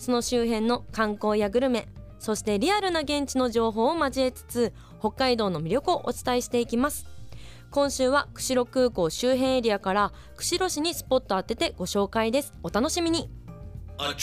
[0.00, 1.86] その周辺の観光やグルメ
[2.18, 7.06] そしてリアルな現地の情報を交えつつ北海道の魅力をお伝えしていきます。
[7.70, 12.52] 今週は釧路空港周辺エリアから釧路市にスポット当ててご紹介です。
[12.62, 13.30] お楽しみに.
[13.96, 14.14] ア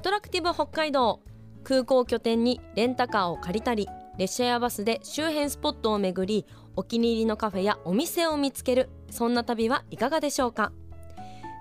[0.00, 1.20] トラクティブ北海道。
[1.62, 3.86] 空港拠点にレンタカーを借りたり
[4.16, 8.88] 列車やバスで周辺スポットを巡りお気に入りのカフェやお店を見つける。
[9.10, 10.72] そんな旅はいかがでしょうか？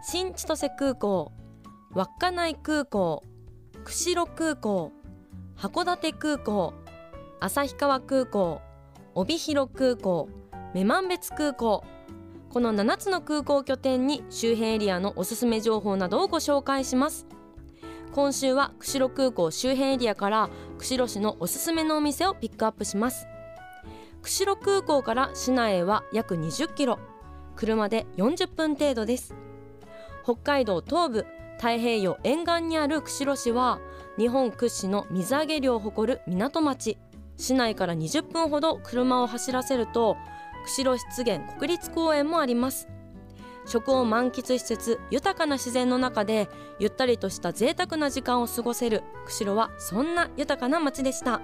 [0.04, 1.32] 新千歳空港
[1.96, 3.24] 稚内空港
[3.84, 4.92] 釧路空港
[5.58, 6.74] 函館空港
[7.40, 8.62] 旭川空港
[9.16, 10.30] 帯広空港
[10.76, 11.84] 女満別空港。
[12.50, 17.26] この7つの空港拠点に周辺エリアのおすすめ情報などをご紹介します。
[18.12, 23.26] 今週は釧路空港周辺エリアから釧路市のおすすめのお店をピックアップします。
[24.22, 27.00] 釧路空港から市内へは約20キロ。
[27.56, 29.34] 車で40分程度です。
[30.24, 31.26] 北海道東部
[31.60, 33.80] 太平洋沿岸にある釧路市は
[34.18, 36.98] 日本屈指の水揚げ量を誇る港町
[37.36, 40.16] 市内から20分ほど車を走らせると
[40.66, 42.88] 釧路湿原国立公園もあります。
[43.66, 46.48] 食を満喫しつつ豊かな自然の中で
[46.80, 51.42] ゆったりとした贅沢な時間を過ごせる釧路はそんな豊かな街でした。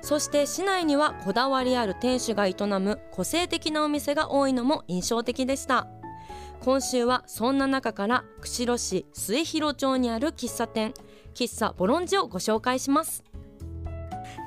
[0.00, 5.88] そして市内にはこだわりある店主が営む個性的なお店が多いのも印象的でした。
[6.60, 10.94] 今週はそんな中から釧路市末広町にある喫茶店
[11.34, 13.22] 喫茶ボロンジをご紹介します。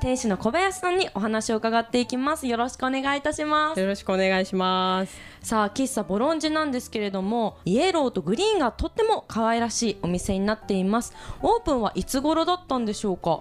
[0.02, 2.46] 店主の小林さんにお話を伺っていきます。
[2.46, 3.80] よろしくお願いいたします。
[3.80, 5.14] よろしくお願いします。
[5.42, 11.14] さあ喫茶ボロンジなんですけれどもイエローとグリーンがとっても可愛らしいお店になっています。
[11.42, 13.40] オープンはいつ頃だったんでしょうか？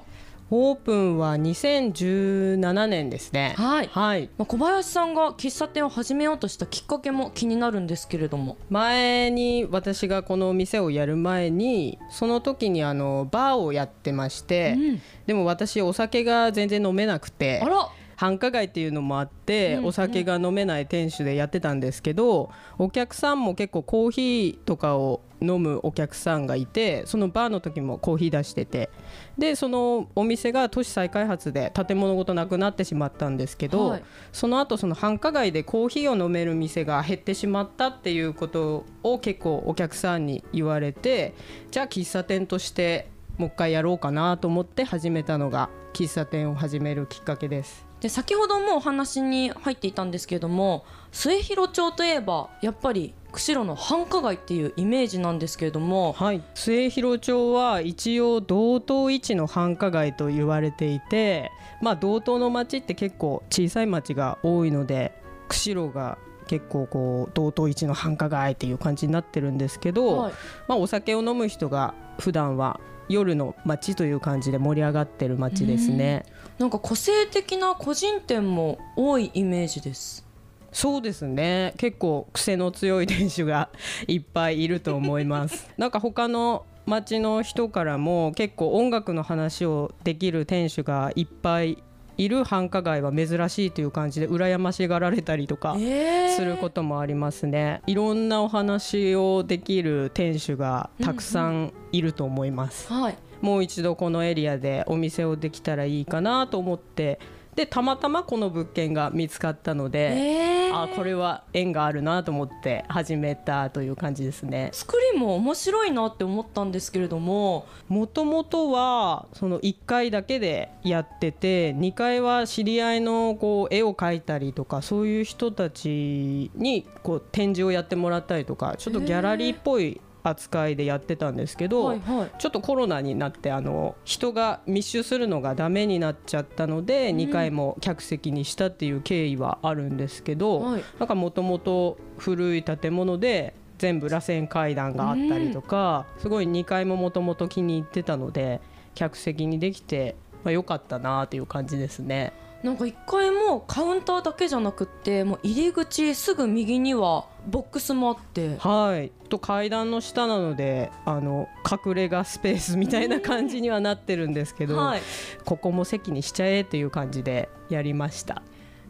[0.52, 3.54] オープンは2017年ですね。
[3.58, 4.30] はいはい。
[4.38, 17.88] まあ小林さんが喫茶店を始めようとしたきっかけも気になるんですけれども前に私がこのお店をやる前にその時にあのバーをやってまして、うんでも私お酒が全然飲めなくてあら
[18.20, 28.90] 繁華街っていうのもあって、うんお酒が飲めない店主でやってたんですけどお客さんも結構コーヒーとかを飲むお客さんがいてそのバーの時もコーヒー出してて
[29.38, 41.34] でそのお店が都市再開発で建物ごとなくなってしまったんですけど、はいその後その繁華街でコーヒーを飲める店が減ってしまったっていうことを結構お客さんに言われて
[41.72, 47.89] じゃあ喫茶店としてもう一回やろうかなと思って始めたのが喫茶店を始めるきっかけです。
[48.02, 61.52] で先ほどもお話に入っていたんですけれども末広町といえばやっぱり釧路の繁華街っていうイメージなんですけれどもはい、末広町は一応道東一の繁華街と言われていて、
[61.82, 65.14] まあ、道東の町って結構小さい町が多いので
[65.48, 66.18] 釧路が
[66.50, 70.34] 結構こう道東一の繁華街っていう感じになってるんですけど、はい。
[70.68, 76.26] まあ、お酒を飲む人が普段は夜の街という感じで盛り上がってる街ですね。
[76.58, 80.26] なんか個性的な個人店も多いイメージです。
[80.72, 81.76] そうですね。
[81.78, 83.70] 結構癖の強い店主が
[84.08, 85.70] いっぱいいると思います。
[85.78, 91.84] なんか他の町の人からも結構音楽の話をできる店主がいっぱい
[92.20, 97.82] いる繁華街は珍しいという感じで羨ましがられたりとかえすることもありますね。
[97.88, 103.18] いろんなお話をできる店主がたくさんいると思います、はい。
[103.40, 107.20] もう一度このエリアでお店をできたらいいかなと思って
[107.60, 110.84] でたまたまこの物件が見つかったので、えー。
[110.84, 114.70] あこれは縁があるなと思って始めたという感じですね。
[114.72, 117.68] 作りも面白いなって思ったんですけれども。
[117.90, 132.32] もともとはその1階だけでやってて2階は知り合いのこう絵を描いたりとかそういう人たちにこう展示をやってもらったりとかちょっとギャラリーっぽい扱いでやってたんですけど、はいはい。
[132.40, 140.84] ちょっとコロナになってあの人が密集するのがダメになっちゃったので、2回も客席にしたっていう経緯はあるんですけど、はい。
[141.00, 148.62] なんかもともと古い建物で全部螺旋階段があったりとか、すごい2階ももともと気に入ってたので
[148.96, 152.34] 客席にできて、まあ、良かったなっていう感じですね。
[152.64, 158.58] なんか一階もカウンターだけじゃなくってもう入り口すぐ右にはボックスもあって。
[158.58, 159.12] はい。
[159.30, 165.02] と階段の下なのであの隠れ家スペースみたいな感じにはなってるんですけど、はい。
[165.46, 168.42] ここも席にしちゃえっていう感じでやりました。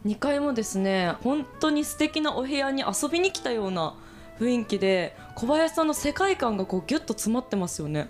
[0.06, 3.94] 2階もですね本当に素敵なお部屋に遊びに来たような
[4.38, 8.08] 雰囲気で小林さんの世界観がこうギュッと詰まってますよね。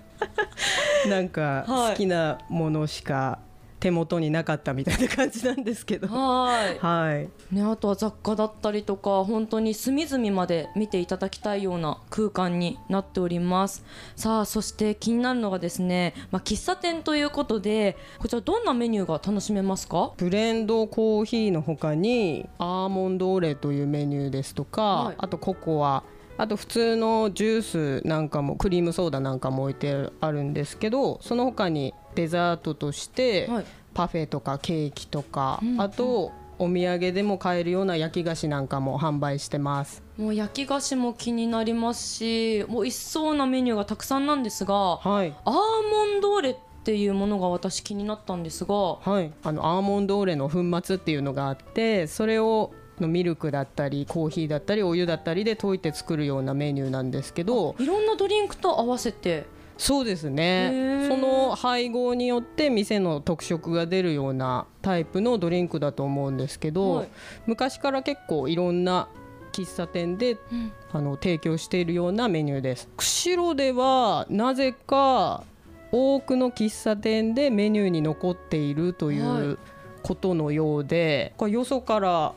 [1.09, 1.91] なんかはい。
[1.93, 3.41] 好きなものしか
[3.81, 6.07] 手元になかったみたいな感じなんですけど。
[6.07, 6.79] はい。
[6.79, 7.55] はい。
[7.55, 13.83] ね、あとは雑貨だったりとか本当に隅々まで見ていただきたいような空間になっております。
[14.17, 20.13] さあそして気になるのがですね、まあ、喫茶店ということでこちらどんなメニューが楽しめますか？
[20.19, 25.15] ブレンドコーヒーの他にアーモンドオレというメニューですとか、はい。
[25.19, 26.03] あとココア
[26.41, 33.65] あと普通のジュースなんかもクリームソーダなんかも置いてあるんですけどその他にデザートとしてはい。
[33.93, 40.03] パフェとかケーキとか、うんあとお土産でも買えるような焼き菓子なんかも販売してます。
[40.19, 45.35] もう焼き菓子も気になりますしもう一層なメニューがたくさんなんですがはい。
[45.45, 59.47] アーモンドオレっていうものが私気になったんですがはい、あのアーモンドオーレの粉末っていうのがあってそれをのミルクだったりコーヒーだったりお湯だったりで溶いて作るようなメニューなんですけどいろんなドリンクと合わせて？
[59.79, 61.09] そうですへねー。
[61.09, 67.09] その配合によって店の特色が出るようなタイプのドリンクだと思うんですけど、はい。
[67.47, 69.09] 昔から結構いろんな
[69.53, 70.73] 喫茶店でうん。
[70.93, 72.89] あの提供しているようなメニューです。
[72.97, 75.45] 釧路ではなぜか
[75.93, 79.59] 多くの喫茶店でメニューに残っているといはう
[80.03, 82.33] ことのようで、これよそから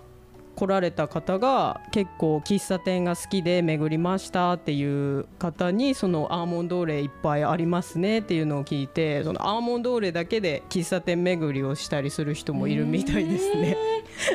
[0.55, 13.77] 来られた方が結構喫茶店が好きで巡りましたっていう方にそのアーモンドオーレいっぱいありますねっていうのを聞いてそのアーモンドオーレだけで喫茶店巡りをしたりする人もいるみたいですね。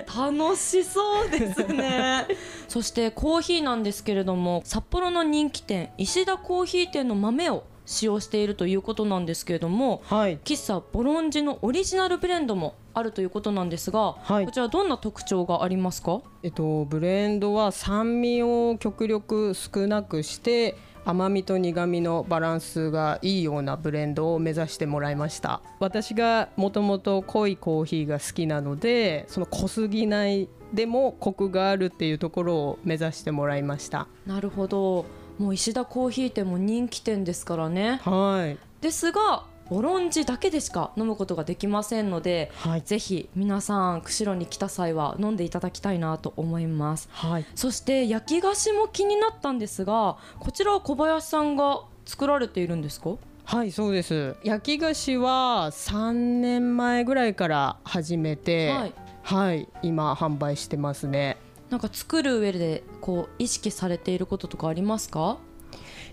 [0.06, 2.26] 楽しそうですね
[2.67, 10.38] そしてコーヒーなんですけれども札幌の人気店石田コーヒー店の豆を使用しているということなんですけれどもはい。
[10.44, 14.44] 喫茶ボロンジのオリジナルブレンドもあるということなんですが、はい。
[14.44, 16.20] こちらどんな特徴がありますか？
[16.43, 25.62] えっと、ブレンドは酸味を極力少なくして甘みと苦みのバランスがいいようなブレンドを目指してもらいました。
[25.79, 34.06] 私がもともと濃いコーヒーが好きなのでその濃すぎないでもコクがあるっていうところを目指してもらいました。
[34.26, 35.06] なるほど
[35.38, 38.00] もう石田コーヒー店も人気店ですからね。
[38.05, 38.58] はい。
[38.81, 42.82] ですがボロンジだけでしか飲むことができませんのではい。
[42.82, 47.08] ぜひ皆さん釧路に来た際は飲んでいただきたいなと思います。
[47.12, 47.46] はい。
[47.55, 53.17] そして焼き菓子も気になったんですがこちらは小林さんが作られているんですか？
[53.44, 54.37] はいそうです。
[54.43, 58.94] 焼き菓子は3年前ぐらいから始めてはい。
[59.23, 61.37] はい今販売してますね
[61.70, 65.38] なんか作る上でこう意識されていることとかありますか？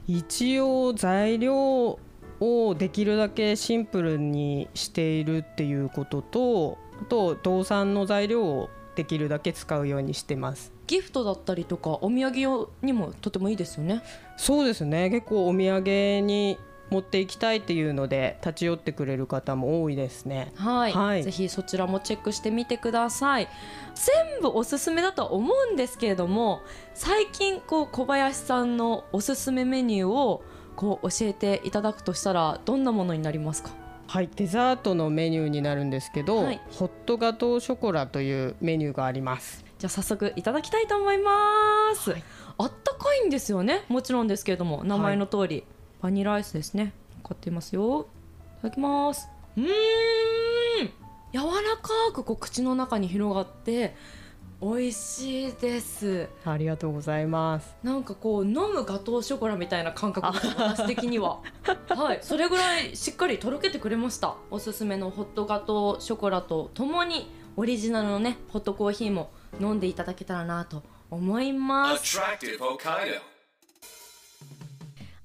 [0.07, 1.97] 一応材料
[2.39, 10.73] をできるだけシンプルにしているっていうこととあと動産の材料をできるだけ使うようにしてます。
[10.87, 14.03] ギフトだったりとかお土産用にもとてもいいですよね。
[14.37, 15.09] そうですね。
[15.09, 15.81] 結構お土産
[16.21, 16.57] に
[16.89, 20.51] 持っていきたいっていうので立ち寄ってくれる方も多いですね。
[20.55, 21.23] はい、はい。
[21.23, 23.47] ぜひそちらもチェックしてみてください。
[23.95, 26.61] 全部おすすめだとは思うんですけれども
[26.93, 30.43] 最近こう小林さんのおすすめメニューを
[30.75, 33.71] こう教えていただくとしたらどんなものになりますか？
[34.07, 34.29] はい。
[34.35, 36.61] デザートのメニューになるんですけど、はい。
[36.69, 39.65] ホットガトーショコラというメニューがあります。
[39.79, 41.31] じゃあ早速いただきたいと思いま
[41.95, 42.23] す、はい。
[42.57, 43.83] あったかいんですよね。
[43.89, 45.63] もちろんですけれども名前の通り、
[46.05, 46.93] バニラアイスですね。
[47.23, 48.05] 買っていますよ。
[48.59, 49.27] いただきます。
[49.57, 49.67] うーん。
[51.33, 53.95] 柔らかくこう口の中に広がって
[54.61, 56.29] 美味しいです。
[56.45, 57.75] ありがとうございます。
[57.81, 61.39] なんかこう飲むガトーショコラみたいな感覚で す私的には。
[61.89, 62.19] はい。
[62.21, 64.35] それぐらいしっかりとろけてくれました。
[64.51, 72.19] おすすめのホットガトーショコラとともにオリジナルのねホットコーヒーも飲んでいただけたらなと思います。
[72.19, 73.34] Attractive Hokkaido.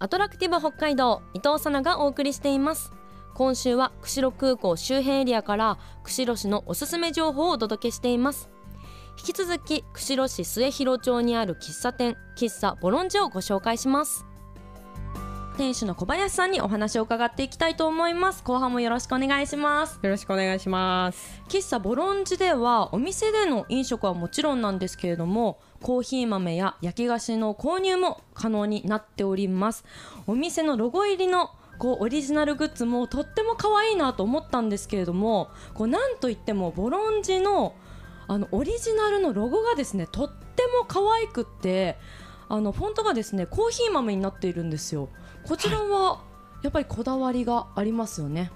[0.03, 2.91] アトラクティブ北海道伊藤さながお送りしています。
[3.35, 8.49] 今週は釧路空港周辺エリアから釧路市のおすすめ情報をお届けしています。
[9.19, 14.25] 引き続き釧路市末広町にある喫茶店喫茶ボロンジをご紹介します。
[15.61, 18.43] 店主の小林さんにお話を伺っていきたいと思います。
[18.43, 20.01] 後半もよろしくお願いします。
[20.03, 21.43] よろしくお願いします。
[21.51, 29.85] 喫茶ボロンジではお店での飲食はもちろんなんですけれどもコーヒー豆や焼き菓子の購入も可能になっております。
[30.27, 37.75] お店のロゴ入りのこうオリジナルグッズもとっても可愛いなと思ったんですけれどもこうなんといってもボロンジの
[38.29, 41.99] あのオリジナルのロゴがですねとっても可愛くって
[42.49, 45.09] あのフォントがですねコーヒー豆になっているんですよ
[45.51, 46.21] こちらは
[46.63, 48.53] やっぱりこだわりがありますよね、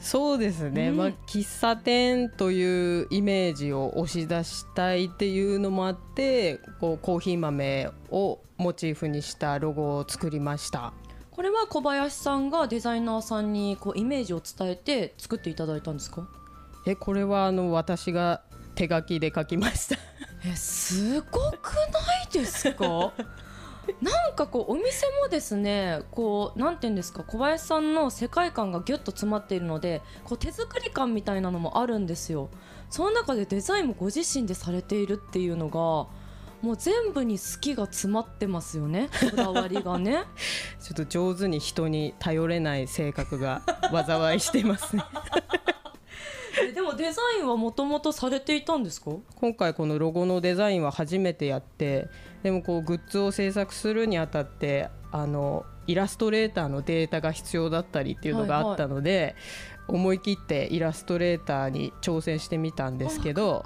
[0.00, 0.96] そうですね、うん。
[0.96, 10.94] まあ、喫茶店というイメージを押し出したいっていうのもあってこうコーヒー豆をモチーフにしたロゴを作りました。
[11.30, 16.26] これは小林さんがデザイナーさんにこうイメージを伝えて作っていただいたんですか？
[16.86, 18.40] えこれはあの私が
[18.74, 19.96] 手書きで書きました。
[20.48, 23.12] えすごくないですか？
[24.00, 32.50] なんかこうお店もですねこうなんて言うんですか小林さんの世界観がギュッと詰まっているのでこう手作り感みたいなのもあるんですよ。
[32.90, 36.06] その中でデザインもご自身でされているっていうのが
[36.62, 40.24] もう全部に好きが詰まってますよねこだわりがね。
[40.80, 43.62] ちょっと上手に人に頼れない性格が
[44.06, 45.04] 災いしてますね。
[45.54, 45.58] え
[46.74, 49.10] でもデザインはもともとされていたんですか？
[49.36, 52.08] 今回このロゴのデザインは初めてやって
[52.42, 59.36] でもこうグッズを制作するにあたってあのイラストレーターのデータが必要だったりっていうのがあったので、
[59.88, 63.64] 思い切ってイラストレーターに挑戦してみたんですけど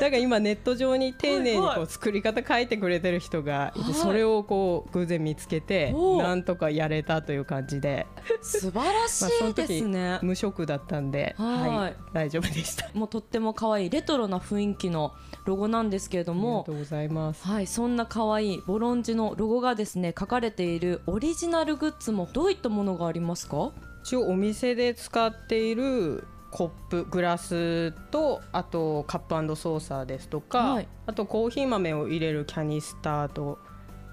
[0.00, 3.94] だから今ネット上に丁寧にこう作り方書いてくれてる人がいてはい。
[3.94, 8.06] それをこう偶然見つけてなんとかやれたという感じで。
[8.42, 11.70] 素晴らしいです時ね、無職だったんではい。
[11.70, 11.96] はい。
[12.12, 12.90] 大丈夫でした。
[12.94, 17.46] もうとっても可愛いレトロな雰囲気のロゴなんですけれどありがもとうございます。
[17.46, 23.72] はい、そんな可愛いボロンジのロゴがですね書かれているオリジナルグッズもどういったものがありますか？
[24.02, 30.88] 一応お店で使っているコップグラスとあとカップソーサーですとか、はい。
[31.06, 33.58] あとコーヒー豆を入れるキャニスターと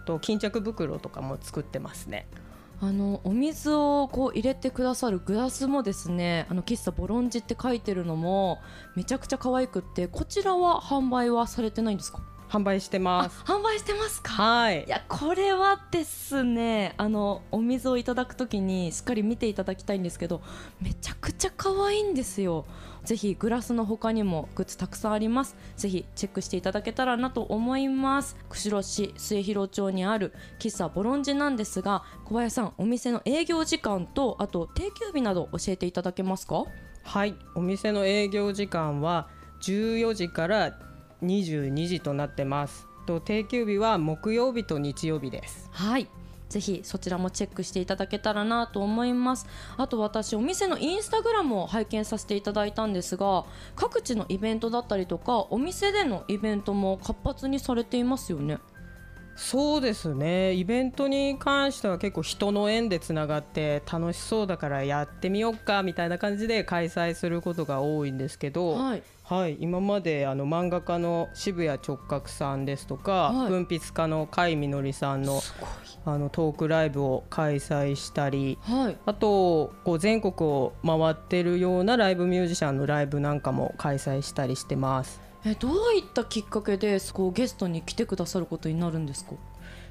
[0.06, 2.27] と巾着袋とかも作ってますね。
[2.79, 8.60] あのお水をこう入れてくださるグラスもですねあの喫茶ボロンジって書いてるのも
[8.96, 12.22] めちゃくちゃ可愛くってこちらは販売はされてないんですか？
[12.50, 13.44] 販売してあます。
[13.44, 14.32] 販売してますか？
[14.32, 14.86] はい。
[14.86, 20.42] いやこれはですねあのお水をいただくときにしっかり見ていただきたいんですけど
[20.82, 22.66] めちゃくちゃ可愛いんですよ。
[23.04, 25.56] ぜひグラスの他にもグッズたくさんあります。
[25.77, 28.36] ぜひチェックしていただけたらなと思います。
[28.50, 36.66] 釧路市末広町にある喫茶ボロンジなんですが小林さんお店の営業時間とあと定休日など教えていただけますか？
[37.04, 37.36] はい。
[37.56, 39.30] お店の営業時間は
[39.62, 40.77] 14時から
[41.24, 42.88] 22時となってます。
[43.05, 45.69] と定休日は木曜日と日曜日です。
[45.71, 46.07] はい。
[46.50, 49.47] ぜひそちらもチェックしていただけたらなと思います。
[49.77, 53.45] あと私お店のインスタグラムを拝見させていただいたんですが
[53.75, 58.59] 各地のイベントだったりとかお店でのイベントも活発にされていますよね。
[59.38, 60.53] そうですね。
[60.53, 69.03] イベントに関しては結構人の縁でつながって楽しそうだからやってみようかみたいな感じで開催することが多いんですけど、はい。
[69.24, 75.41] はい、今まであの漫画家の渋谷直角さんですとか、はい文筆家の甲斐みのりさんの
[76.06, 78.98] あのトークライブを開催したりはい。
[79.06, 89.32] あとこう全国を回ってるようなライブミュージシャンのライブなんかも開催したりしてますえどういったきっかけでこうゲストに来てくださることになるんですか？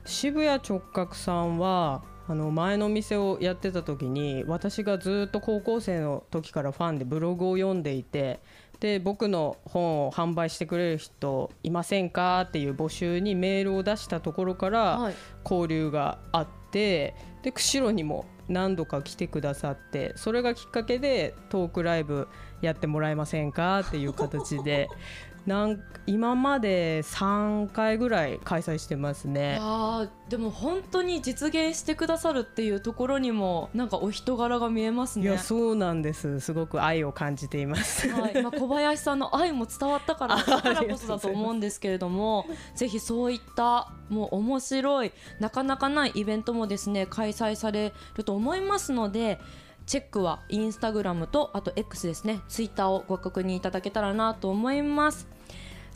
[0.05, 8.41] 渋谷直角さんはあの前の店をやってた時に私がずっと高校生の時からファンでブログを読んでいて
[8.81, 15.15] で僕の本を販売してくれる人いませんかっていう募集にメールを出したところからはい。
[15.45, 22.29] 交流があってで釧路にも何度か来てくださってそれがきっかけでトークライブ
[22.61, 24.89] やってもらえませんかっていう形で
[25.47, 29.59] なん今まで3回ぐらい開催してますね。
[29.61, 35.25] あーでも本当に実現してくださるっていうところにもなんかお人柄が見えますね。
[35.25, 36.41] いやそうなんです。
[36.41, 38.09] すごく愛を感じています。
[38.09, 38.43] はい。
[38.43, 49.39] まあ、小林さんの愛も伝わったからだからこそだと思うんですけれども ぜひそういったもう面白いなかなかないイベントもですね開催されると思いますので
[49.87, 52.41] チェックはインスタグラムとあと X ですね。
[52.49, 55.36] ツイッターをご確認いただけたらなと思います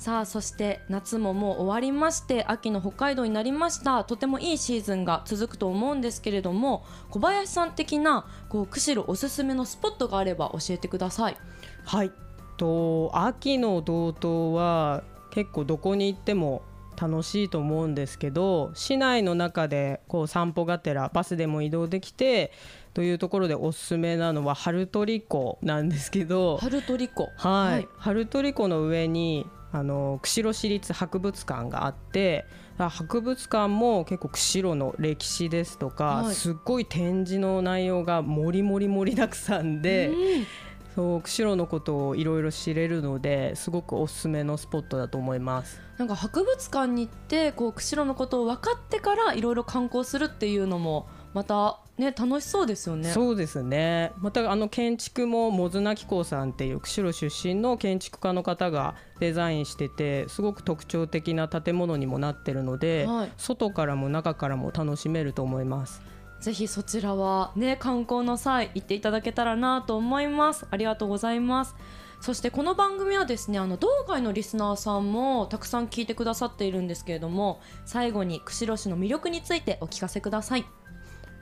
[0.01, 4.03] さあそして夏ももう終わりまして秋の北海道になりました。
[4.05, 11.37] とてもいいシーズンが続くと思うんですけれども小林さん的なこう釧路おすすめのスポットがあれば教えてください。
[11.85, 12.13] はい。
[12.57, 15.03] と秋の道東は
[15.33, 16.63] 結構どこに行っても
[16.99, 22.53] 楽しいと思うんですけど市内の中でこう散歩がてらバスでも移動できて
[22.95, 32.45] というところでおすすめなのは春取湖なんですけど春トリコはい、春取湖の上にあの釧路市立博物館があって
[32.77, 40.09] 博物館も結構釧路の歴史ですとか、はい、すっごい展示の内容がもりもり盛りだくさんで。
[40.09, 40.47] うん
[40.95, 53.11] そう釧路のことをいろいろ知れるのですごくおすすめのスポットだと思いますなんか博物館に行ってこう釧路のことを分かってからいろいろ観光するっていうのもまたね楽しそうですよね。
[53.11, 54.13] そうですね。
[54.19, 66.03] またあの建築もモズナキコさんっていう釧路出身の建築家の方がデザインしててすごく特徴的な建物にもなってるので、はい、外からも中からも楽しめると思います。
[66.41, 70.67] ぜひそちらはね観光の際行っていただけたらなと思います。
[70.71, 71.77] ありがとうございます。
[72.21, 80.67] そしてこの番組はですねあの道外のリスナーさんもたくさん聞いてくださっているんですけれども最後に釧路市の魅力についてお聞かせください。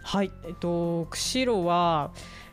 [0.03, 2.11] はいえっと釧路は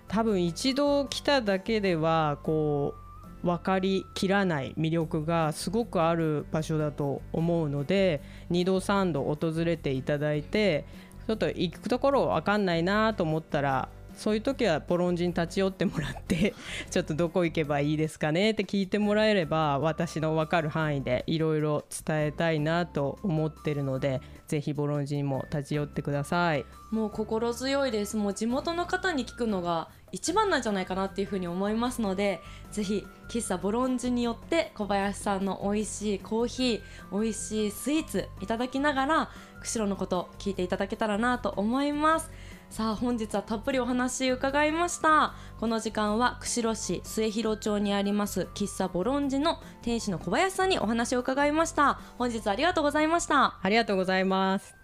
[0.08, 2.96] 多分一度来ただけではこ
[3.44, 10.86] う分かりきらない魅力がすごくある場所だと思うので2度3度訪れていただいて
[11.28, 16.54] ちょっと行くところ分かんないなと思ったらそういう時はポロンジに立ち寄ってもらって
[16.90, 26.66] ちょっとどこ行けばいいですかねって聞いてもらえれば私の分かる範囲でいろいろ伝えたいなと思ってるのでぜひボロンジにも立ち寄ってください。
[26.92, 28.16] もう心強いです。
[28.16, 32.42] もう地元の方に聞くのが一番なんじゃないかなっていうふうに思いますので
[32.72, 39.30] ぜひ喫茶ボロンジによって小林さんの美味しいコーヒー美味しいスイーツいただきながら
[39.62, 42.32] 釧路のこと聞いていただけたらなと思います。
[42.76, 45.34] さあ本日はたっぷりお話伺いました。
[45.62, 52.02] この時間は釧路市末広町にあります喫茶ボロンジの店主の小林さんにお話を伺いました。
[52.18, 53.58] 本日ありがとうございました。
[53.62, 54.76] ありがとうございます。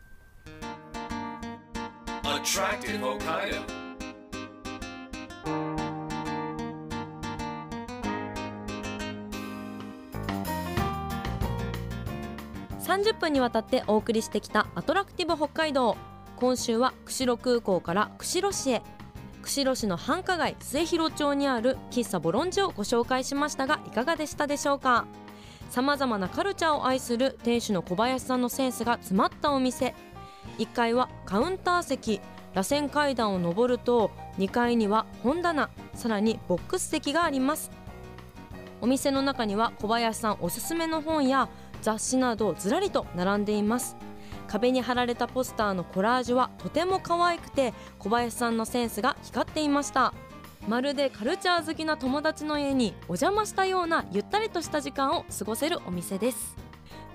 [12.79, 15.97] 30分にわたってお送りしてきたアトラクティブ北海道
[16.41, 18.81] 今週は釧路空港から釧路市へ。
[19.43, 25.05] 釧路市の繁華街末広町にある喫茶ボロンジをご紹介しましたがいかがでしたでしょうか？
[25.69, 29.93] さまざまなカルチャーを愛する店主の小林さんのセンスが詰まったお店。
[30.57, 32.21] 1階はカウンター席
[32.55, 37.69] 螺旋階段を上ると2階には本棚さらにボックス席があります。
[38.81, 41.49] お店の中には小林さんおすすめの本や
[41.83, 43.95] 雑誌などずらりと並んでいます。
[44.51, 50.13] 壁に貼られたポスターのコラージュはとても可愛くて小林さんのセンスが光っていました。
[50.67, 56.57] まるでカルチャー好きな友達の家にお邪魔したようなゆったりとした時間を過ごせるお店です。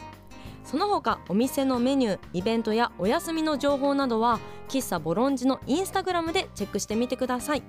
[0.64, 7.64] その他お店のメニューイベントやお休みの情報などは喫茶ボロンジのインスタグラムでチェックしてみてください。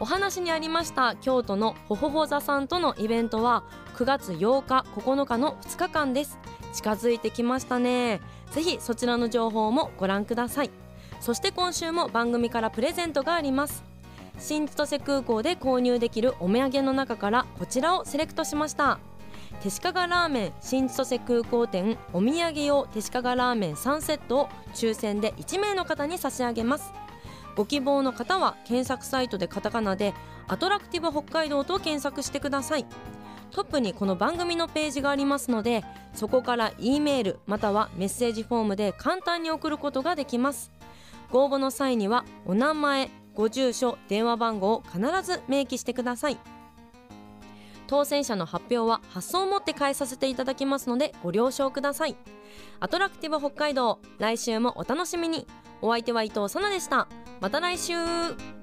[0.00, 3.64] お話にありました京都のほほほ座さんとのイベントは
[3.96, 6.38] 9月8日9日の2日間です。
[6.72, 8.20] 近づいてきましたね。
[8.52, 10.70] ぜひそちらの情報もご覧ください。
[11.20, 13.89] そして今週も番組からプレゼントがあります。
[14.40, 18.98] 新千歳空港で購入できるお土産の中からこちらをセレクトしました。
[19.62, 26.92] 手鹿ラーメン新千歳空港店お土産用手鹿ラーメン3セットを抽選で1名の方に差し上げます。
[27.56, 30.14] ご希望の方は検索サイトでカタカナで
[30.48, 32.86] アトラクティブ北海道と検索してください。
[33.50, 40.70] トップにこの番組のページがありますのでそこから E メールまたはメッセージフォームで簡単に送ることができます。
[41.30, 46.38] ご応募の際にはお名前ご住所電話番号を必ず明記してください。
[47.86, 52.16] 当選者の発表は発送をもって返させていただきますのでご了承ください。
[52.78, 55.46] アトラクティブ北海道来週もお楽しみに。
[55.82, 57.08] お相手は伊藤さなでした。
[57.40, 58.59] また来週。